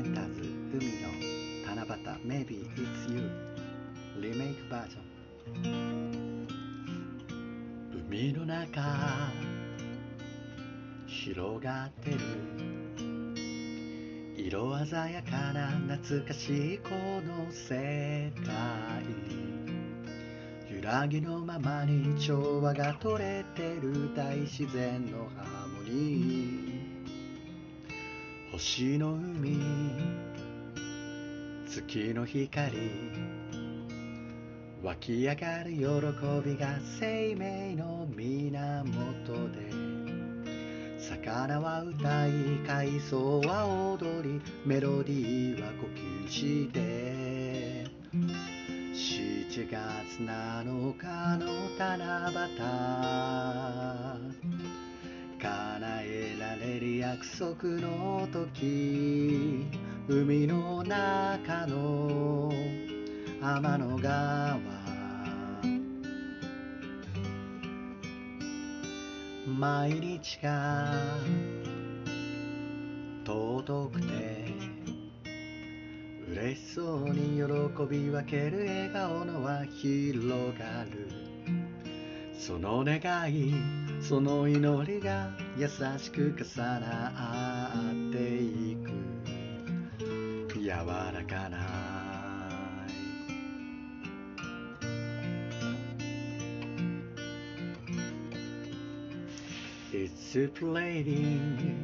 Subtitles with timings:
[0.00, 0.40] ンターズ
[0.72, 1.08] 海の
[1.66, 3.30] 七夕 Maybe It's You
[4.20, 6.48] リメイクバージョン
[8.08, 8.82] 海の中
[11.06, 12.18] 広がってる。
[14.36, 19.04] 色鮮やかな懐かしいこの世界。
[20.74, 26.77] 揺らぎのままに調和が取れてる大自然のハーモニー。
[28.58, 29.56] 星の海
[31.68, 32.76] 月の光
[34.82, 35.78] 湧き上がる喜
[36.44, 39.70] びが生命の源で
[40.98, 42.32] 魚は歌い
[42.66, 45.86] 海藻は踊りメロディーは呼
[46.26, 47.86] 吸して
[48.92, 51.06] 7月7日
[51.38, 51.46] の
[51.78, 52.32] 七
[54.72, 54.77] 夕。
[55.38, 59.66] 叶えられる約束の時
[60.08, 62.52] 海の中の
[63.40, 64.58] 天の川
[69.46, 70.92] 毎日が
[73.24, 74.06] 尊くて
[76.30, 80.26] 嬉しそうに喜び分ける笑顔の輪広
[80.58, 81.28] がる。
[82.38, 82.98] その願
[83.30, 83.52] い
[84.00, 85.68] その祈りが優
[85.98, 87.12] しく重な
[87.90, 88.76] ってい
[90.52, 92.48] く柔らかな愛
[99.90, 101.82] It's playing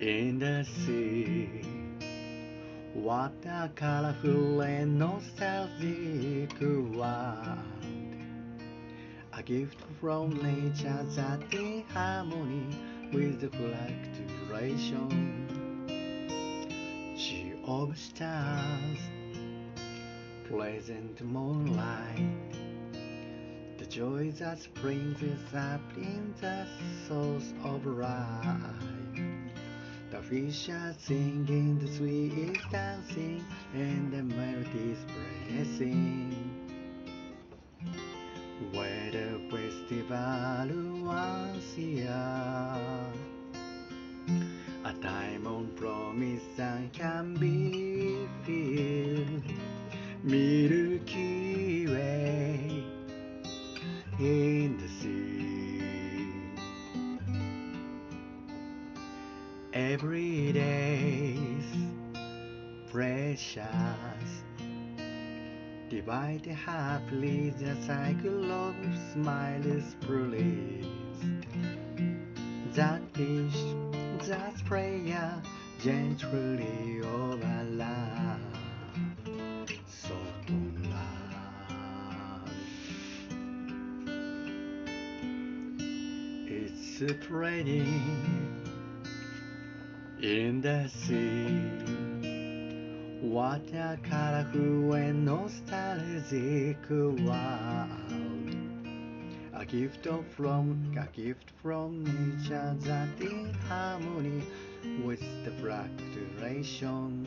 [0.00, 1.62] in the sea.
[2.94, 7.79] What a colorful and nostalgic world.
[9.40, 12.76] A gift from nature that in harmony
[13.10, 15.08] with the fluctuation.
[17.16, 18.98] She of stars,
[20.46, 22.52] pleasant moonlight.
[23.78, 26.66] The joy that springs is up in the
[27.08, 29.16] source of life.
[30.10, 33.42] The fish are singing, the sweet is dancing,
[33.72, 35.02] and the melody is
[35.48, 36.09] blessing.
[40.10, 41.78] Once
[44.84, 46.42] a time on promise
[46.92, 49.44] can be filled.
[50.24, 52.84] Milky Way
[54.18, 55.80] in the sea.
[59.72, 61.76] Every day's
[62.90, 64.49] precious.
[65.90, 68.76] Divide the happily the cycle of
[69.12, 70.86] smiles please.
[72.76, 73.60] That wish,
[74.28, 75.42] that prayer,
[75.82, 78.38] gently over love.
[79.88, 80.50] Soft
[80.92, 82.52] love.
[86.46, 88.00] It's spreading
[90.22, 92.09] in the sea.
[93.20, 97.28] What a colorful and nostalgic world.
[99.52, 104.42] A gift from a gift from nature that in harmony
[105.04, 107.26] with the fluctuation.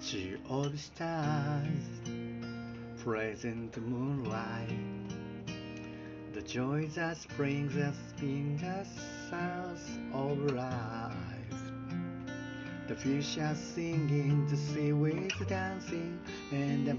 [0.00, 1.86] Sea of stars,
[3.04, 4.68] present moonlight.
[6.32, 8.84] The joy that springs us in the
[9.30, 11.63] source of life.
[12.86, 16.20] The fish are singing, the seaweed dancing,
[16.52, 16.93] and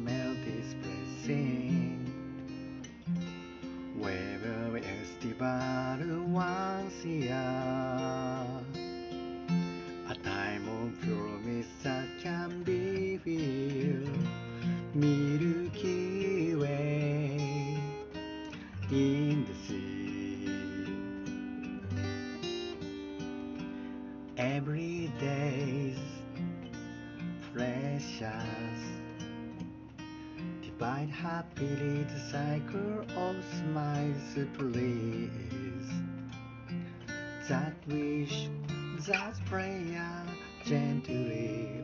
[27.56, 28.22] precious.
[30.62, 35.90] Divide happily the cycle of smiles, please.
[37.48, 38.50] That wish,
[39.08, 40.24] that prayer,
[40.66, 41.82] gently